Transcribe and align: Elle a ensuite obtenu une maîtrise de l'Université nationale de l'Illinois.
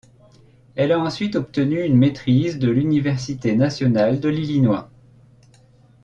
Elle 0.75 0.93
a 0.93 0.99
ensuite 0.99 1.35
obtenu 1.35 1.83
une 1.83 1.95
maîtrise 1.95 2.57
de 2.57 2.71
l'Université 2.71 3.55
nationale 3.55 4.19
de 4.19 4.29
l'Illinois. 4.29 4.89